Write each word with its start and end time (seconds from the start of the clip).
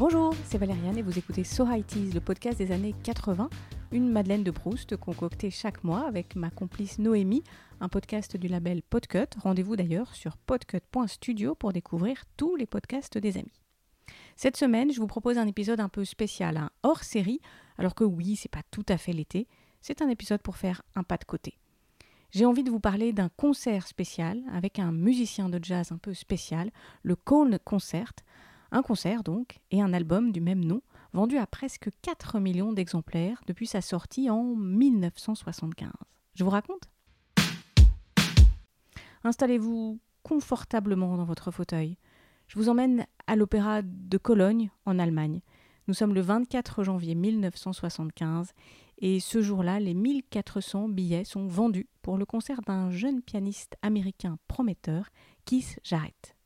Bonjour, 0.00 0.34
c'est 0.46 0.56
Valériane 0.56 0.96
et 0.96 1.02
vous 1.02 1.18
écoutez 1.18 1.44
So 1.44 1.66
High 1.70 1.84
le 2.14 2.20
podcast 2.20 2.56
des 2.56 2.72
années 2.72 2.94
80, 3.02 3.50
une 3.92 4.08
Madeleine 4.08 4.42
de 4.42 4.50
Proust 4.50 4.96
concoctée 4.96 5.50
chaque 5.50 5.84
mois 5.84 6.06
avec 6.06 6.36
ma 6.36 6.48
complice 6.48 6.98
Noémie, 6.98 7.44
un 7.82 7.90
podcast 7.90 8.38
du 8.38 8.48
label 8.48 8.80
Podcut. 8.80 9.26
Rendez-vous 9.42 9.76
d'ailleurs 9.76 10.14
sur 10.14 10.38
podcut.studio 10.38 11.54
pour 11.54 11.74
découvrir 11.74 12.24
tous 12.38 12.56
les 12.56 12.64
podcasts 12.64 13.18
des 13.18 13.36
amis. 13.36 13.60
Cette 14.36 14.56
semaine, 14.56 14.90
je 14.90 15.00
vous 15.00 15.06
propose 15.06 15.36
un 15.36 15.46
épisode 15.46 15.80
un 15.80 15.90
peu 15.90 16.06
spécial, 16.06 16.56
un 16.56 16.70
hors 16.82 17.04
série, 17.04 17.42
alors 17.76 17.94
que 17.94 18.04
oui, 18.04 18.36
c'est 18.36 18.50
pas 18.50 18.62
tout 18.70 18.86
à 18.88 18.96
fait 18.96 19.12
l'été, 19.12 19.48
c'est 19.82 20.00
un 20.00 20.08
épisode 20.08 20.40
pour 20.40 20.56
faire 20.56 20.80
un 20.94 21.02
pas 21.02 21.18
de 21.18 21.24
côté. 21.24 21.58
J'ai 22.30 22.46
envie 22.46 22.64
de 22.64 22.70
vous 22.70 22.80
parler 22.80 23.12
d'un 23.12 23.28
concert 23.28 23.86
spécial 23.86 24.40
avec 24.50 24.78
un 24.78 24.92
musicien 24.92 25.50
de 25.50 25.62
jazz 25.62 25.92
un 25.92 25.98
peu 25.98 26.14
spécial, 26.14 26.70
le 27.02 27.16
Cone 27.16 27.58
Concert, 27.62 28.14
un 28.72 28.82
concert 28.82 29.22
donc 29.22 29.60
et 29.70 29.82
un 29.82 29.92
album 29.92 30.32
du 30.32 30.40
même 30.40 30.64
nom, 30.64 30.82
vendu 31.12 31.38
à 31.38 31.46
presque 31.46 31.90
4 32.02 32.38
millions 32.38 32.72
d'exemplaires 32.72 33.42
depuis 33.46 33.66
sa 33.66 33.80
sortie 33.80 34.30
en 34.30 34.44
1975. 34.44 35.90
Je 36.34 36.44
vous 36.44 36.50
raconte? 36.50 36.88
Installez-vous 39.24 40.00
confortablement 40.22 41.16
dans 41.16 41.24
votre 41.24 41.50
fauteuil. 41.50 41.96
Je 42.46 42.58
vous 42.58 42.68
emmène 42.68 43.06
à 43.26 43.36
l'Opéra 43.36 43.82
de 43.82 44.18
Cologne, 44.18 44.70
en 44.86 44.98
Allemagne. 44.98 45.40
Nous 45.88 45.94
sommes 45.94 46.14
le 46.14 46.20
24 46.20 46.84
janvier 46.84 47.14
1975 47.14 48.52
et 48.98 49.18
ce 49.18 49.40
jour-là, 49.40 49.80
les 49.80 49.94
1400 49.94 50.88
billets 50.88 51.24
sont 51.24 51.46
vendus 51.46 51.88
pour 52.02 52.18
le 52.18 52.26
concert 52.26 52.60
d'un 52.62 52.90
jeune 52.90 53.22
pianiste 53.22 53.76
américain 53.82 54.38
prometteur, 54.46 55.08
Keith 55.46 55.80
Jarrett. 55.82 56.36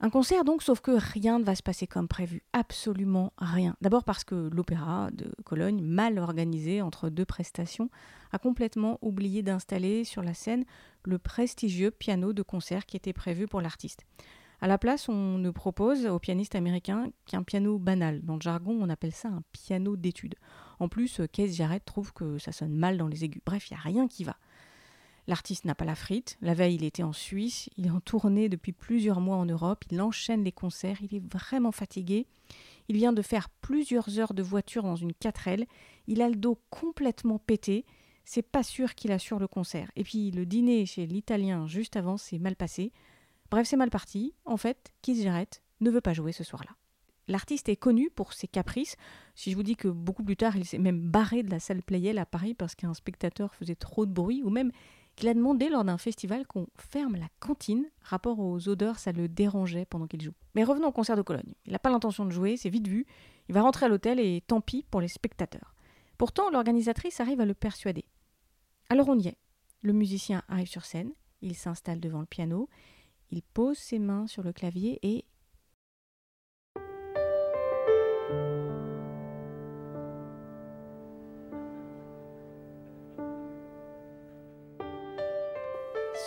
Un 0.00 0.10
concert 0.10 0.44
donc, 0.44 0.62
sauf 0.62 0.80
que 0.80 0.92
rien 0.92 1.40
ne 1.40 1.44
va 1.44 1.56
se 1.56 1.62
passer 1.62 1.88
comme 1.88 2.06
prévu, 2.06 2.42
absolument 2.52 3.32
rien. 3.36 3.74
D'abord 3.80 4.04
parce 4.04 4.22
que 4.22 4.48
l'opéra 4.52 5.10
de 5.10 5.32
Cologne, 5.44 5.82
mal 5.82 6.20
organisé 6.20 6.82
entre 6.82 7.08
deux 7.08 7.24
prestations, 7.24 7.90
a 8.30 8.38
complètement 8.38 8.98
oublié 9.02 9.42
d'installer 9.42 10.04
sur 10.04 10.22
la 10.22 10.34
scène 10.34 10.64
le 11.02 11.18
prestigieux 11.18 11.90
piano 11.90 12.32
de 12.32 12.42
concert 12.42 12.86
qui 12.86 12.96
était 12.96 13.12
prévu 13.12 13.48
pour 13.48 13.60
l'artiste. 13.60 14.04
À 14.60 14.68
la 14.68 14.78
place, 14.78 15.08
on 15.08 15.38
ne 15.38 15.50
propose 15.50 16.06
au 16.06 16.18
pianiste 16.18 16.54
américain 16.54 17.10
qu'un 17.26 17.42
piano 17.42 17.78
banal. 17.78 18.22
Dans 18.22 18.34
le 18.34 18.40
jargon, 18.40 18.78
on 18.80 18.88
appelle 18.88 19.12
ça 19.12 19.28
un 19.28 19.42
piano 19.52 19.96
d'étude. 19.96 20.34
En 20.78 20.88
plus, 20.88 21.20
Keith 21.32 21.52
Jarrett 21.52 21.84
trouve 21.84 22.12
que 22.12 22.38
ça 22.38 22.52
sonne 22.52 22.74
mal 22.74 22.98
dans 22.98 23.08
les 23.08 23.24
aigus. 23.24 23.42
Bref, 23.44 23.70
il 23.70 23.74
n'y 23.74 23.78
a 23.78 23.82
rien 23.82 24.08
qui 24.08 24.24
va. 24.24 24.36
L'artiste 25.28 25.66
n'a 25.66 25.74
pas 25.74 25.84
la 25.84 25.94
frite. 25.94 26.38
La 26.40 26.54
veille, 26.54 26.76
il 26.76 26.84
était 26.84 27.02
en 27.02 27.12
Suisse. 27.12 27.68
Il 27.76 27.86
est 27.86 27.90
en 27.90 28.00
tournée 28.00 28.48
depuis 28.48 28.72
plusieurs 28.72 29.20
mois 29.20 29.36
en 29.36 29.44
Europe. 29.44 29.84
Il 29.90 30.00
enchaîne 30.00 30.42
les 30.42 30.52
concerts. 30.52 30.96
Il 31.02 31.14
est 31.14 31.32
vraiment 31.32 31.70
fatigué. 31.70 32.26
Il 32.88 32.96
vient 32.96 33.12
de 33.12 33.20
faire 33.20 33.50
plusieurs 33.50 34.18
heures 34.18 34.32
de 34.32 34.42
voiture 34.42 34.84
dans 34.84 34.96
une 34.96 35.12
4L. 35.12 35.66
Il 36.06 36.22
a 36.22 36.30
le 36.30 36.34
dos 36.34 36.58
complètement 36.70 37.38
pété. 37.38 37.84
C'est 38.24 38.40
pas 38.40 38.62
sûr 38.62 38.94
qu'il 38.94 39.12
assure 39.12 39.38
le 39.38 39.48
concert. 39.48 39.90
Et 39.96 40.02
puis 40.02 40.30
le 40.30 40.46
dîner 40.46 40.86
chez 40.86 41.04
l'Italien 41.06 41.66
juste 41.66 41.96
avant 41.96 42.16
s'est 42.16 42.38
mal 42.38 42.56
passé. 42.56 42.90
Bref, 43.50 43.66
c'est 43.68 43.76
mal 43.76 43.90
parti. 43.90 44.32
En 44.46 44.56
fait, 44.56 44.94
Keith 45.02 45.22
Jarrett 45.22 45.62
ne 45.80 45.90
veut 45.90 46.00
pas 46.00 46.14
jouer 46.14 46.32
ce 46.32 46.42
soir-là. 46.42 46.70
L'artiste 47.28 47.68
est 47.68 47.76
connu 47.76 48.08
pour 48.08 48.32
ses 48.32 48.48
caprices. 48.48 48.96
Si 49.34 49.50
je 49.50 49.56
vous 49.56 49.62
dis 49.62 49.76
que 49.76 49.88
beaucoup 49.88 50.24
plus 50.24 50.38
tard, 50.38 50.56
il 50.56 50.64
s'est 50.64 50.78
même 50.78 51.00
barré 51.00 51.42
de 51.42 51.50
la 51.50 51.60
salle 51.60 51.82
Playel 51.82 52.16
à 52.16 52.24
Paris 52.24 52.54
parce 52.54 52.74
qu'un 52.74 52.94
spectateur 52.94 53.54
faisait 53.54 53.74
trop 53.74 54.06
de 54.06 54.12
bruit, 54.12 54.42
ou 54.42 54.48
même 54.48 54.72
qu'il 55.18 55.28
a 55.28 55.34
demandé 55.34 55.68
lors 55.68 55.84
d'un 55.84 55.98
festival 55.98 56.46
qu'on 56.46 56.68
ferme 56.76 57.16
la 57.16 57.28
cantine. 57.40 57.90
Rapport 58.02 58.38
aux 58.38 58.68
odeurs, 58.68 59.00
ça 59.00 59.10
le 59.10 59.28
dérangeait 59.28 59.84
pendant 59.84 60.06
qu'il 60.06 60.22
joue. 60.22 60.32
Mais 60.54 60.62
revenons 60.62 60.88
au 60.88 60.92
concert 60.92 61.16
de 61.16 61.22
Cologne. 61.22 61.54
Il 61.66 61.72
n'a 61.72 61.80
pas 61.80 61.90
l'intention 61.90 62.24
de 62.24 62.30
jouer, 62.30 62.56
c'est 62.56 62.70
vite 62.70 62.86
vu. 62.86 63.04
Il 63.48 63.54
va 63.54 63.62
rentrer 63.62 63.86
à 63.86 63.88
l'hôtel 63.88 64.20
et 64.20 64.42
tant 64.46 64.60
pis 64.60 64.84
pour 64.88 65.00
les 65.00 65.08
spectateurs. 65.08 65.74
Pourtant, 66.18 66.50
l'organisatrice 66.50 67.20
arrive 67.20 67.40
à 67.40 67.46
le 67.46 67.54
persuader. 67.54 68.04
Alors 68.88 69.08
on 69.08 69.18
y 69.18 69.26
est. 69.26 69.38
Le 69.82 69.92
musicien 69.92 70.42
arrive 70.48 70.68
sur 70.68 70.84
scène, 70.84 71.12
il 71.42 71.56
s'installe 71.56 72.00
devant 72.00 72.20
le 72.20 72.26
piano, 72.26 72.68
il 73.30 73.42
pose 73.42 73.76
ses 73.76 73.98
mains 73.98 74.26
sur 74.26 74.42
le 74.42 74.52
clavier 74.52 74.98
et 75.02 75.24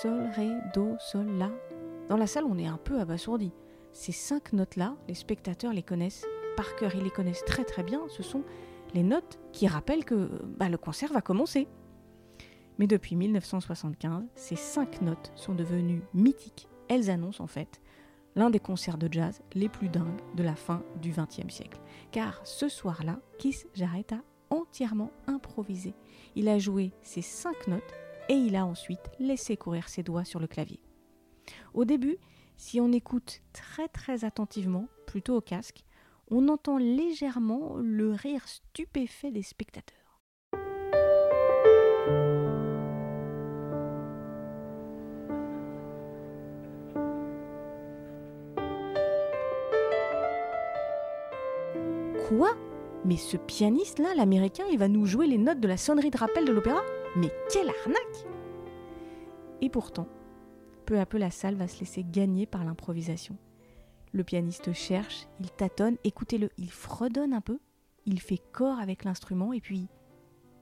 sol, 0.02 0.32
ré, 0.36 0.50
do, 0.74 0.96
sol, 0.98 1.28
la. 1.38 1.52
Dans 2.10 2.18
la 2.18 2.26
salle, 2.26 2.46
on 2.46 2.58
est 2.58 2.66
un 2.66 2.78
peu 2.78 3.00
abasourdi. 3.00 3.52
Ces 3.94 4.12
cinq 4.12 4.52
notes-là, 4.54 4.96
les 5.08 5.14
spectateurs 5.14 5.74
les 5.74 5.84
connaissent 5.84 6.26
par 6.58 6.76
cœur, 6.76 6.96
ils 6.96 7.04
les 7.04 7.12
connaissent 7.12 7.46
très 7.46 7.64
très 7.64 7.84
bien. 7.84 8.02
Ce 8.10 8.24
sont 8.24 8.44
les 8.96 9.04
notes 9.04 9.40
qui 9.52 9.68
rappellent 9.68 10.04
que 10.04 10.30
bah, 10.58 10.70
le 10.70 10.78
concert 10.78 11.14
va 11.14 11.22
commencer. 11.22 11.68
Mais 12.80 12.88
depuis 12.88 13.16
1975, 13.16 14.24
ces 14.34 14.56
cinq 14.56 15.02
notes 15.02 15.32
sont 15.36 15.54
devenues 15.54 16.02
mythiques. 16.16 16.68
Elles 16.90 17.12
annoncent 17.12 17.44
en 17.44 17.48
fait 17.48 17.80
l'un 18.36 18.50
des 18.50 18.60
concerts 18.60 18.98
de 18.98 19.12
jazz 19.12 19.42
les 19.54 19.70
plus 19.70 19.90
dingues 19.90 20.22
de 20.36 20.42
la 20.42 20.56
fin 20.56 20.84
du 21.00 21.12
XXe 21.12 21.54
siècle. 21.54 21.80
Car 22.12 22.42
ce 22.44 22.70
soir-là, 22.70 23.20
Kiss 23.38 23.68
Jarrett 23.76 24.14
a 24.14 24.22
entièrement 24.50 25.12
improvisé. 25.28 25.94
Il 26.36 26.50
a 26.50 26.58
joué 26.58 26.92
ces 27.04 27.22
cinq 27.22 27.68
notes 27.68 27.94
et 28.32 28.36
il 28.36 28.56
a 28.56 28.66
ensuite 28.66 29.12
laissé 29.20 29.58
courir 29.58 29.90
ses 29.90 30.04
doigts 30.04 30.24
sur 30.24 30.40
le 30.40 30.48
clavier. 30.48 30.80
Au 31.74 31.84
début, 31.84 32.16
si 32.56 32.80
on 32.80 32.94
écoute 32.94 33.42
très 33.52 33.90
très 33.90 34.24
attentivement, 34.24 34.88
plutôt 35.06 35.36
au 35.36 35.42
casque, 35.42 35.84
on 36.30 36.48
entend 36.48 36.78
légèrement 36.78 37.76
le 37.76 38.14
rire 38.14 38.48
stupéfait 38.48 39.32
des 39.32 39.44
spectateurs. 39.44 39.98
Quoi? 52.30 52.56
Mais 53.04 53.18
ce 53.18 53.36
pianiste-là, 53.36 54.16
l'américain, 54.16 54.64
il 54.72 54.78
va 54.78 54.88
nous 54.88 55.06
jouer 55.06 55.28
les 55.28 55.38
notes 55.38 55.60
de 55.60 55.68
la 55.68 55.76
sonnerie 55.76 56.12
de 56.12 56.18
rappel 56.18 56.46
de 56.46 56.54
l'opéra? 56.54 56.82
Mais 57.16 57.32
quelle 57.52 57.70
arnaque 57.70 58.26
Et 59.62 59.70
pourtant, 59.70 60.08
peu 60.86 61.00
à 61.00 61.06
peu 61.06 61.18
la 61.18 61.32
salle 61.32 61.56
va 61.56 61.68
se 61.68 61.80
laisser 61.80 62.04
gagner 62.04 62.46
par 62.46 62.64
l'improvisation. 62.64 63.38
Le 64.14 64.24
pianiste 64.24 64.74
cherche, 64.74 65.28
il 65.40 65.50
tâtonne, 65.52 65.98
écoutez-le, 66.04 66.50
il 66.58 66.72
fredonne 66.72 67.34
un 67.34 67.42
peu, 67.42 67.60
il 68.06 68.20
fait 68.20 68.42
corps 68.52 68.80
avec 68.80 69.04
l'instrument 69.04 69.54
et 69.54 69.62
puis 69.62 69.88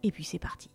et 0.03 0.11
puis 0.11 0.23
c'est 0.23 0.39
parti. 0.39 0.69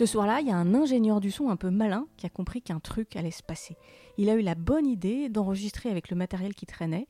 Ce 0.00 0.06
soir-là, 0.06 0.40
il 0.40 0.46
y 0.46 0.50
a 0.50 0.56
un 0.56 0.72
ingénieur 0.72 1.20
du 1.20 1.30
son 1.30 1.50
un 1.50 1.56
peu 1.56 1.68
malin 1.68 2.06
qui 2.16 2.24
a 2.24 2.30
compris 2.30 2.62
qu'un 2.62 2.80
truc 2.80 3.16
allait 3.16 3.30
se 3.30 3.42
passer. 3.42 3.76
Il 4.16 4.30
a 4.30 4.34
eu 4.34 4.40
la 4.40 4.54
bonne 4.54 4.86
idée 4.86 5.28
d'enregistrer 5.28 5.90
avec 5.90 6.08
le 6.08 6.16
matériel 6.16 6.54
qui 6.54 6.64
traînait, 6.64 7.06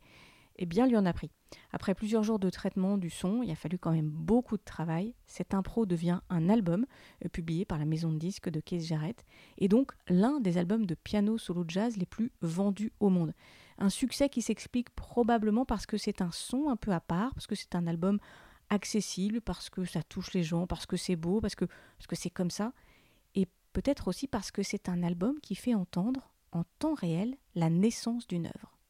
et 0.56 0.66
bien 0.66 0.88
lui 0.88 0.96
en 0.96 1.06
a 1.06 1.12
pris. 1.12 1.30
Après 1.72 1.94
plusieurs 1.94 2.24
jours 2.24 2.40
de 2.40 2.50
traitement 2.50 2.98
du 2.98 3.08
son, 3.08 3.44
il 3.44 3.50
a 3.52 3.54
fallu 3.54 3.78
quand 3.78 3.92
même 3.92 4.10
beaucoup 4.10 4.56
de 4.56 4.64
travail. 4.64 5.14
Cette 5.28 5.54
impro 5.54 5.86
devient 5.86 6.18
un 6.30 6.48
album 6.48 6.84
euh, 7.24 7.28
publié 7.28 7.64
par 7.64 7.78
la 7.78 7.84
maison 7.84 8.10
de 8.10 8.18
disques 8.18 8.50
de 8.50 8.58
Keith 8.58 8.82
Jarrett, 8.82 9.24
et 9.58 9.68
donc 9.68 9.92
l'un 10.08 10.40
des 10.40 10.58
albums 10.58 10.84
de 10.84 10.96
piano 10.96 11.38
solo 11.38 11.64
jazz 11.68 11.96
les 11.96 12.06
plus 12.06 12.32
vendus 12.42 12.92
au 12.98 13.08
monde. 13.08 13.34
Un 13.78 13.88
succès 13.88 14.28
qui 14.28 14.42
s'explique 14.42 14.90
probablement 14.96 15.64
parce 15.64 15.86
que 15.86 15.96
c'est 15.96 16.22
un 16.22 16.32
son 16.32 16.68
un 16.68 16.76
peu 16.76 16.90
à 16.90 16.98
part, 16.98 17.34
parce 17.34 17.46
que 17.46 17.54
c'est 17.54 17.76
un 17.76 17.86
album 17.86 18.18
accessible, 18.70 19.40
parce 19.40 19.68
que 19.68 19.84
ça 19.84 20.02
touche 20.02 20.32
les 20.32 20.42
gens, 20.42 20.66
parce 20.66 20.86
que 20.86 20.96
c'est 20.96 21.16
beau, 21.16 21.40
parce 21.40 21.54
que 21.54 21.66
parce 21.98 22.06
que 22.06 22.16
c'est 22.16 22.30
comme 22.30 22.50
ça, 22.50 22.72
et 23.34 23.46
peut-être 23.72 24.08
aussi 24.08 24.26
parce 24.26 24.50
que 24.50 24.62
c'est 24.62 24.88
un 24.88 25.02
album 25.02 25.38
qui 25.40 25.54
fait 25.54 25.74
entendre 25.74 26.32
en 26.52 26.64
temps 26.78 26.94
réel 26.94 27.36
la 27.54 27.70
naissance 27.70 28.26
d'une 28.26 28.46
œuvre. 28.46 28.80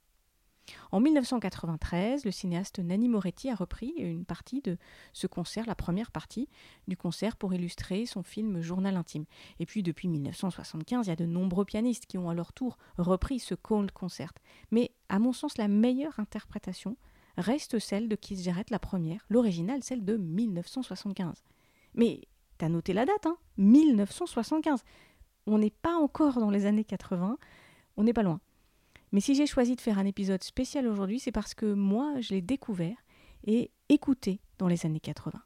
En 0.92 1.00
1993, 1.00 2.24
le 2.24 2.30
cinéaste 2.30 2.78
Nanni 2.78 3.08
Moretti 3.08 3.50
a 3.50 3.54
repris 3.54 3.92
une 3.98 4.24
partie 4.24 4.60
de 4.60 4.76
ce 5.12 5.26
concert, 5.26 5.66
la 5.66 5.74
première 5.74 6.10
partie 6.10 6.48
du 6.88 6.96
concert, 6.96 7.36
pour 7.36 7.54
illustrer 7.54 8.06
son 8.06 8.22
film 8.22 8.60
Journal 8.60 8.96
intime. 8.96 9.24
Et 9.58 9.66
puis 9.66 9.82
depuis 9.82 10.08
1975, 10.08 11.06
il 11.06 11.10
y 11.10 11.12
a 11.12 11.16
de 11.16 11.26
nombreux 11.26 11.64
pianistes 11.64 12.06
qui 12.06 12.18
ont 12.18 12.30
à 12.30 12.34
leur 12.34 12.52
tour 12.52 12.78
repris 12.98 13.40
ce 13.40 13.54
Cold 13.54 13.90
Concert. 13.92 14.32
Mais 14.70 14.92
à 15.08 15.18
mon 15.18 15.32
sens, 15.32 15.58
la 15.58 15.68
meilleure 15.68 16.18
interprétation 16.18 16.96
reste 17.36 17.78
celle 17.78 18.08
de 18.08 18.16
Keith 18.16 18.40
Jarrett, 18.40 18.70
la 18.70 18.78
première, 18.78 19.24
l'originale, 19.28 19.82
celle 19.82 20.04
de 20.04 20.16
1975. 20.16 21.42
Mais 21.94 22.22
t'as 22.58 22.68
noté 22.68 22.92
la 22.92 23.04
date, 23.04 23.26
hein 23.26 23.36
1975. 23.58 24.82
On 25.46 25.58
n'est 25.58 25.70
pas 25.70 25.94
encore 25.94 26.38
dans 26.38 26.50
les 26.50 26.66
années 26.66 26.84
80, 26.84 27.38
on 27.96 28.02
n'est 28.04 28.12
pas 28.12 28.22
loin. 28.22 28.40
Mais 29.12 29.20
si 29.20 29.34
j'ai 29.34 29.46
choisi 29.46 29.74
de 29.74 29.80
faire 29.80 29.98
un 29.98 30.06
épisode 30.06 30.44
spécial 30.44 30.86
aujourd'hui, 30.86 31.18
c'est 31.18 31.32
parce 31.32 31.54
que 31.54 31.72
moi, 31.72 32.20
je 32.20 32.34
l'ai 32.34 32.42
découvert 32.42 32.96
et 33.44 33.70
écouté 33.88 34.40
dans 34.58 34.68
les 34.68 34.86
années 34.86 35.00
80. 35.00 35.40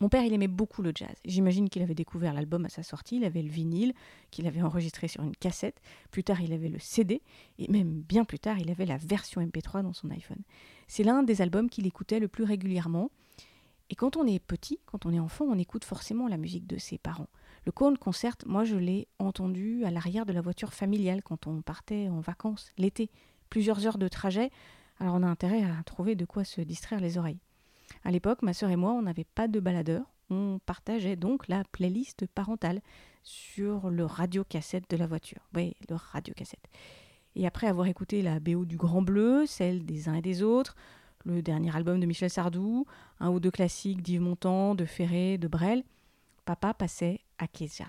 Mon 0.00 0.08
père, 0.08 0.22
il 0.22 0.32
aimait 0.32 0.48
beaucoup 0.48 0.82
le 0.82 0.92
jazz. 0.94 1.14
J'imagine 1.24 1.68
qu'il 1.68 1.82
avait 1.82 1.94
découvert 1.94 2.32
l'album 2.32 2.64
à 2.64 2.68
sa 2.68 2.82
sortie, 2.82 3.16
il 3.16 3.24
avait 3.24 3.42
le 3.42 3.48
vinyle, 3.48 3.94
qu'il 4.30 4.46
avait 4.46 4.62
enregistré 4.62 5.08
sur 5.08 5.22
une 5.22 5.34
cassette. 5.34 5.80
Plus 6.10 6.22
tard, 6.22 6.40
il 6.40 6.52
avait 6.52 6.68
le 6.68 6.78
CD, 6.78 7.20
et 7.58 7.70
même 7.70 8.02
bien 8.02 8.24
plus 8.24 8.38
tard, 8.38 8.58
il 8.58 8.70
avait 8.70 8.86
la 8.86 8.96
version 8.96 9.40
MP3 9.40 9.82
dans 9.82 9.92
son 9.92 10.10
iPhone. 10.10 10.42
C'est 10.86 11.02
l'un 11.02 11.22
des 11.22 11.42
albums 11.42 11.68
qu'il 11.68 11.86
écoutait 11.86 12.20
le 12.20 12.28
plus 12.28 12.44
régulièrement. 12.44 13.10
Et 13.90 13.94
quand 13.94 14.16
on 14.16 14.26
est 14.26 14.38
petit, 14.38 14.78
quand 14.86 15.06
on 15.06 15.12
est 15.12 15.18
enfant, 15.18 15.46
on 15.46 15.58
écoute 15.58 15.84
forcément 15.84 16.28
la 16.28 16.36
musique 16.36 16.66
de 16.66 16.76
ses 16.76 16.98
parents. 16.98 17.28
Le 17.64 17.72
Corn 17.72 17.98
Concert, 17.98 18.36
moi 18.46 18.64
je 18.64 18.76
l'ai 18.76 19.08
entendu 19.18 19.84
à 19.84 19.90
l'arrière 19.90 20.26
de 20.26 20.32
la 20.32 20.40
voiture 20.40 20.74
familiale 20.74 21.22
quand 21.22 21.46
on 21.46 21.62
partait 21.62 22.08
en 22.08 22.20
vacances 22.20 22.70
l'été. 22.76 23.10
Plusieurs 23.50 23.86
heures 23.86 23.98
de 23.98 24.08
trajet, 24.08 24.50
alors 25.00 25.14
on 25.14 25.22
a 25.22 25.26
intérêt 25.26 25.64
à 25.64 25.82
trouver 25.84 26.14
de 26.14 26.24
quoi 26.24 26.44
se 26.44 26.60
distraire 26.60 27.00
les 27.00 27.18
oreilles. 27.18 27.40
À 28.08 28.10
l'époque, 28.10 28.40
ma 28.40 28.54
sœur 28.54 28.70
et 28.70 28.76
moi, 28.76 28.92
on 28.92 29.02
n'avait 29.02 29.26
pas 29.34 29.48
de 29.48 29.60
baladeur. 29.60 30.02
On 30.30 30.60
partageait 30.64 31.14
donc 31.14 31.46
la 31.46 31.62
playlist 31.72 32.26
parentale 32.26 32.80
sur 33.22 33.90
le 33.90 34.06
radiocassette 34.06 34.88
de 34.88 34.96
la 34.96 35.06
voiture. 35.06 35.46
Oui, 35.54 35.76
le 35.90 35.94
radiocassette. 35.94 36.70
Et 37.36 37.46
après 37.46 37.66
avoir 37.66 37.86
écouté 37.86 38.22
la 38.22 38.40
BO 38.40 38.64
du 38.64 38.78
Grand 38.78 39.02
Bleu, 39.02 39.44
celle 39.44 39.84
des 39.84 40.08
uns 40.08 40.14
et 40.14 40.22
des 40.22 40.42
autres, 40.42 40.74
le 41.26 41.42
dernier 41.42 41.76
album 41.76 42.00
de 42.00 42.06
Michel 42.06 42.30
Sardou, 42.30 42.86
un 43.20 43.28
ou 43.28 43.40
deux 43.40 43.50
classiques 43.50 44.00
d'Yves 44.00 44.22
Montand, 44.22 44.74
de 44.74 44.86
Ferré, 44.86 45.36
de 45.36 45.46
Brel, 45.46 45.84
papa 46.46 46.72
passait 46.72 47.20
à 47.36 47.46
Keith 47.46 47.82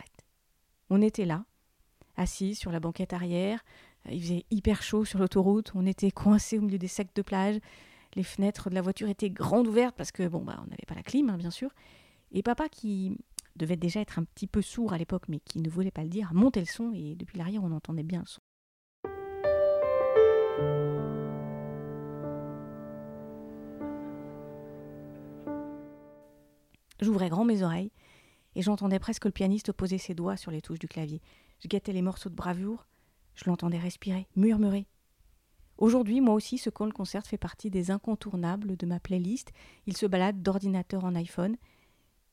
On 0.90 1.02
était 1.02 1.24
là, 1.24 1.46
assis 2.18 2.56
sur 2.56 2.74
la 2.74 2.82
banquette 2.82 3.14
arrière, 3.14 3.64
il 4.12 4.22
faisait 4.22 4.46
hyper 4.52 4.84
chaud 4.84 5.06
sur 5.06 5.20
l'autoroute, 5.20 5.72
on 5.76 5.86
était 5.86 6.12
coincés 6.12 6.58
au 6.58 6.62
milieu 6.64 6.78
des 6.78 6.90
sacs 6.90 7.16
de 7.16 7.22
plage, 7.22 7.62
les 8.16 8.24
fenêtres 8.24 8.70
de 8.70 8.76
la 8.76 8.82
voiture 8.82 9.10
étaient 9.10 9.30
grandes 9.30 9.68
ouvertes 9.68 9.96
parce 9.96 10.12
que 10.12 10.28
bon 10.28 10.44
bah 10.44 10.58
on 10.60 10.66
n'avait 10.66 10.86
pas 10.88 10.96
la 10.96 11.04
clim 11.04 11.30
hein, 11.30 11.38
bien 11.38 11.52
sûr, 11.52 11.72
et 12.32 12.44
papa 12.44 12.70
qui 12.70 13.18
devait 13.56 13.76
déjà 13.76 14.00
être 14.00 14.20
un 14.20 14.24
petit 14.24 14.48
peu 14.48 14.62
sourd 14.62 14.94
à 14.94 14.98
l'époque 14.98 15.28
mais 15.28 15.40
qui 15.40 15.60
ne 15.60 15.70
voulait 15.70 15.92
pas 15.92 16.04
le 16.04 16.10
dire, 16.10 16.34
montait 16.34 16.60
le 16.60 16.66
son 16.66 16.92
et 16.94 17.16
depuis 17.16 17.38
l'arrière 17.38 17.64
on 17.64 17.72
entendait 17.72 18.04
bien 18.04 18.22
le 18.22 18.26
son. 18.26 18.42
J'ouvrais 27.02 27.30
grand 27.30 27.46
mes 27.46 27.64
oreilles 27.64 27.92
et 28.56 28.62
j'entendais 28.62 29.00
presque 29.00 29.26
le 29.26 29.32
pianiste 29.32 29.72
poser 29.72 29.98
ses 29.98 30.14
doigts 30.14 30.36
sur 30.36 30.52
les 30.52 30.62
touches 30.62 30.80
du 30.80 30.88
clavier. 30.88 31.22
Je 31.62 31.68
guettais 31.68 31.94
les 31.94 32.02
morceaux 32.02 32.30
de 32.30 32.36
bravoure, 32.36 32.88
je 33.36 33.46
l'entendais 33.46 33.78
respirer, 33.78 34.28
murmurer. 34.36 34.86
Aujourd'hui, 35.80 36.22
moi 36.22 36.36
aussi, 36.36 36.60
ce 36.60 36.70
call 36.70 36.94
concert 36.94 37.26
fait 37.26 37.38
partie 37.38 37.72
des 37.72 37.90
incontournables 37.90 38.78
de 38.78 38.86
ma 38.86 39.00
playlist. 39.00 39.52
Il 39.88 39.98
se 39.98 40.06
balade 40.06 40.44
d'ordinateur 40.44 41.04
en 41.04 41.16
iPhone. 41.16 41.56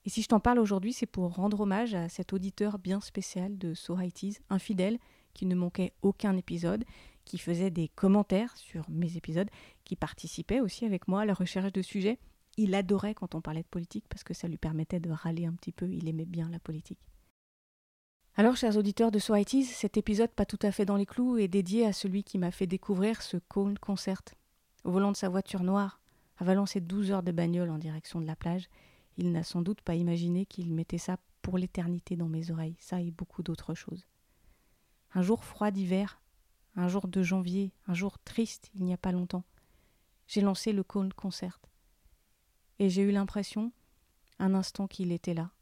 Et 0.04 0.10
si 0.10 0.20
je 0.20 0.28
t'en 0.28 0.40
parle 0.40 0.58
aujourd'hui, 0.58 0.93
c'est 0.93 1.06
pour 1.06 1.34
rendre 1.34 1.60
hommage 1.60 1.94
à 1.94 2.10
cet 2.10 2.34
auditeur 2.34 2.78
bien 2.78 3.00
spécial 3.00 3.56
de 3.56 3.72
So 3.72 3.98
It 3.98 4.43
un 4.50 4.58
fidèle 4.58 4.98
qui 5.32 5.46
ne 5.46 5.54
manquait 5.54 5.93
aucun 6.02 6.37
épisode, 6.37 6.84
qui 7.25 7.38
faisait 7.38 7.70
des 7.70 7.88
commentaires 7.88 8.56
sur 8.56 8.84
mes 8.90 9.16
épisodes, 9.16 9.48
qui 9.84 9.96
participait 9.96 10.60
aussi 10.60 10.84
avec 10.84 11.08
moi 11.08 11.22
à 11.22 11.25
la 11.25 11.34
recherche 11.34 11.72
de 11.72 11.82
sujets 11.82 12.19
il 12.56 12.75
adorait 12.75 13.14
quand 13.14 13.34
on 13.34 13.40
parlait 13.40 13.62
de 13.62 13.69
politique 13.69 14.06
parce 14.08 14.25
que 14.25 14.34
ça 14.34 14.48
lui 14.48 14.56
permettait 14.56 15.00
de 15.00 15.10
râler 15.10 15.46
un 15.46 15.52
petit 15.52 15.72
peu, 15.72 15.88
il 15.93 16.08
aimait 16.08 16.25
bien 16.25 16.48
la 16.48 16.58
politique. 16.58 16.98
Alors, 18.38 18.54
chers 18.54 18.76
auditeurs 18.76 19.10
de 19.10 19.18
So 19.18 19.34
cet 19.64 19.96
épisode 19.96 20.30
pas 20.30 20.44
tout 20.44 20.58
à 20.60 20.70
fait 20.70 20.84
dans 20.84 20.96
les 20.96 21.06
clous 21.06 21.38
est 21.38 21.48
dédié 21.48 21.86
à 21.86 21.94
celui 21.94 22.22
qui 22.22 22.36
m'a 22.36 22.50
fait 22.50 22.66
découvrir 22.66 23.22
ce 23.22 23.38
Cone 23.38 23.78
Concert. 23.78 24.20
Au 24.84 24.90
volant 24.90 25.10
de 25.10 25.16
sa 25.16 25.31
voiture 25.31 25.62
noire, 25.62 26.02
avalant 26.36 26.66
ses 26.66 26.82
douze 26.82 27.10
heures 27.10 27.22
de 27.22 27.32
bagnole 27.32 27.70
en 27.70 27.78
direction 27.78 28.20
de 28.20 28.26
la 28.26 28.36
plage, 28.36 28.69
il 29.16 29.32
n'a 29.32 29.43
sans 29.43 29.62
doute 29.62 29.81
pas 29.81 29.94
imaginé 29.94 30.44
qu'il 30.44 30.70
mettait 30.74 30.98
ça 30.98 31.16
pour 31.40 31.56
l'éternité 31.56 32.14
dans 32.14 32.28
mes 32.28 32.50
oreilles, 32.50 32.76
ça 32.78 33.00
et 33.00 33.10
beaucoup 33.10 33.43
d'autres 33.43 33.72
choses. 33.72 34.06
Un 35.14 35.22
jour 35.22 35.43
froid 35.43 35.70
d'hiver, 35.70 36.20
un 36.74 36.88
jour 36.88 37.08
de 37.08 37.22
janvier, 37.22 37.72
un 37.86 37.94
jour 37.94 38.19
triste 38.19 38.70
il 38.74 38.84
n'y 38.84 38.93
a 38.93 38.98
pas 38.98 39.12
longtemps, 39.12 39.44
j'ai 40.26 40.43
lancé 40.43 40.74
le 40.74 40.82
Cone 40.82 41.14
Concert 41.14 41.58
et 42.81 42.90
j'ai 42.90 43.00
eu 43.00 43.12
l'impression, 43.12 43.72
un 44.38 44.52
instant 44.52 44.88
qu'il 44.88 45.10
était 45.10 45.32
là, 45.32 45.52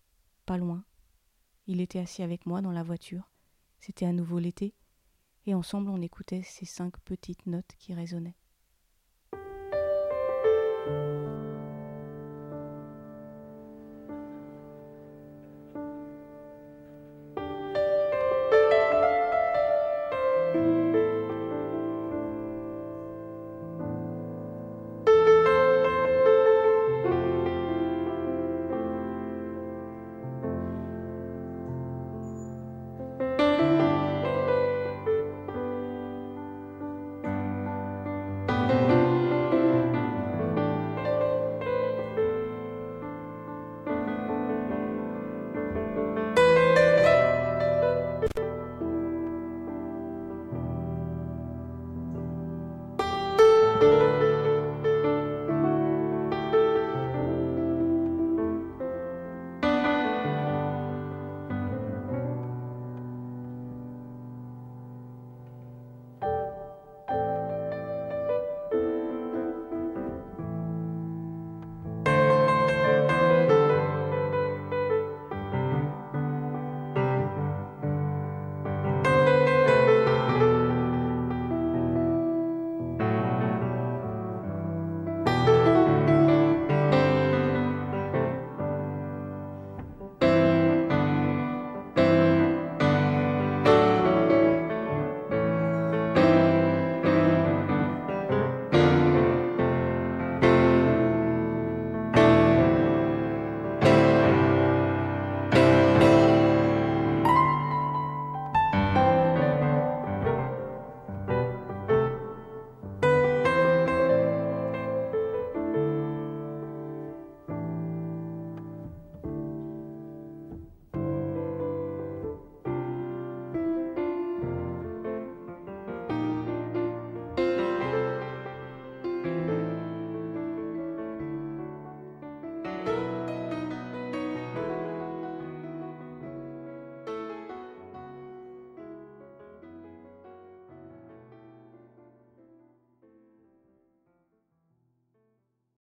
pas 0.45 0.57
loin. 0.57 0.83
Il 1.67 1.81
était 1.81 1.99
assis 1.99 2.23
avec 2.23 2.47
moi 2.47 2.61
dans 2.61 2.73
la 2.73 2.83
voiture. 2.83 3.31
C'était 3.79 4.07
à 4.07 4.13
nouveau 4.13 4.39
l'été, 4.39 4.75
et 5.47 5.55
ensemble 5.55 5.91
on 5.91 6.03
écoutait 6.03 6.43
ces 6.43 6.67
cinq 6.67 6.99
petites 7.01 7.47
notes 7.47 7.75
qui 7.79 7.95
résonnaient. 7.95 8.37